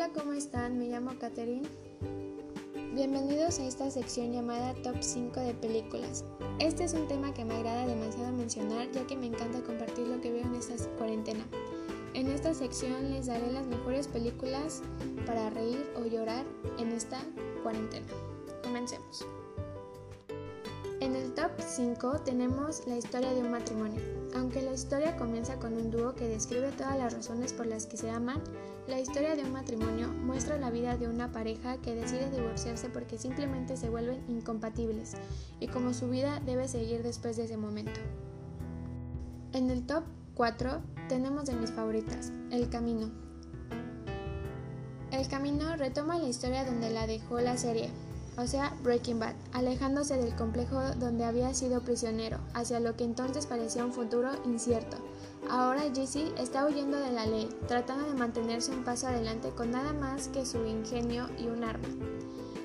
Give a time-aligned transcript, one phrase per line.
[0.00, 0.78] Hola, ¿cómo están?
[0.78, 1.68] Me llamo Katherine.
[2.94, 6.24] Bienvenidos a esta sección llamada Top 5 de películas.
[6.58, 10.18] Este es un tema que me agrada demasiado mencionar ya que me encanta compartir lo
[10.22, 11.44] que veo en esta cuarentena.
[12.14, 14.80] En esta sección les daré las mejores películas
[15.26, 16.46] para reír o llorar
[16.78, 17.18] en esta
[17.62, 18.06] cuarentena.
[18.62, 19.26] Comencemos.
[21.00, 24.02] En el top 5 tenemos la historia de un matrimonio.
[24.36, 27.96] Aunque la historia comienza con un dúo que describe todas las razones por las que
[27.96, 28.42] se aman,
[28.86, 33.16] la historia de un matrimonio muestra la vida de una pareja que decide divorciarse porque
[33.16, 35.14] simplemente se vuelven incompatibles
[35.58, 37.98] y como su vida debe seguir después de ese momento.
[39.54, 40.04] En el top
[40.34, 43.10] 4 tenemos de mis favoritas, El Camino.
[45.12, 47.90] El Camino retoma la historia donde la dejó la serie,
[48.40, 53.46] o sea, Breaking Bad, alejándose del complejo donde había sido prisionero, hacia lo que entonces
[53.46, 54.96] parecía un futuro incierto.
[55.50, 59.92] Ahora Jesse está huyendo de la ley, tratando de mantenerse un paso adelante con nada
[59.92, 61.88] más que su ingenio y un arma.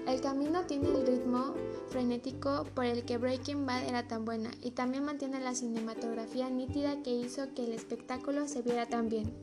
[0.08, 1.56] El camino tiene el ritmo
[1.90, 7.02] frenético por el que Breaking Bad era tan buena y también mantiene la cinematografía nítida
[7.04, 9.34] que hizo que el espectáculo se viera tan bien.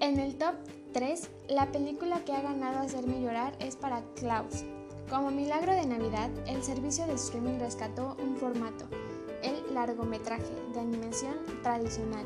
[0.00, 0.54] En el top
[0.92, 1.30] 3.
[1.48, 4.64] La película que ha ganado hacerme llorar es para Klaus.
[5.08, 8.84] Como milagro de Navidad, el servicio de streaming rescató un formato,
[9.42, 12.24] el largometraje de animación tradicional,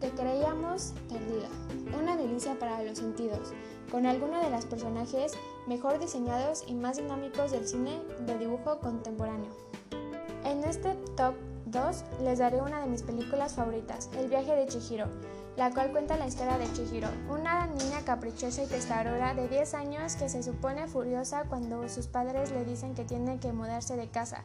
[0.00, 1.46] que creíamos perdido.
[2.00, 3.52] Una delicia para los sentidos,
[3.90, 5.34] con algunos de los personajes
[5.68, 9.50] mejor diseñados y más dinámicos del cine de dibujo contemporáneo.
[10.44, 11.34] En este top
[11.66, 15.06] 2 les daré una de mis películas favoritas, El viaje de Chihiro
[15.56, 20.16] la cual cuenta la historia de Chihiro, una niña caprichosa y testaruda de 10 años
[20.16, 24.44] que se supone furiosa cuando sus padres le dicen que tiene que mudarse de casa.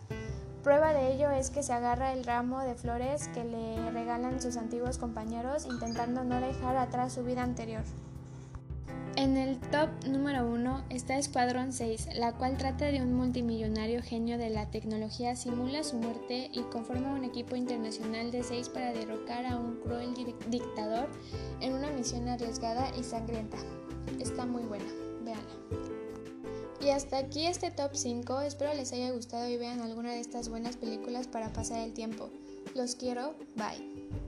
[0.64, 4.58] Prueba de ello es que se agarra el ramo de flores que le regalan sus
[4.58, 7.84] antiguos compañeros intentando no dejar atrás su vida anterior.
[9.16, 14.38] En el top número 1 está Escuadrón 6, la cual trata de un multimillonario genio
[14.38, 19.46] de la tecnología simula su muerte y conforma un equipo internacional de 6 para derrocar
[19.46, 20.14] a un cruel
[20.50, 21.08] dictador
[21.62, 23.58] en una misión arriesgada y sangrienta.
[24.20, 24.92] Está muy buena,
[25.24, 25.98] véanla.
[26.80, 30.48] Y hasta aquí este top 5, espero les haya gustado y vean alguna de estas
[30.50, 32.30] buenas películas para pasar el tiempo.
[32.76, 34.27] Los quiero, bye.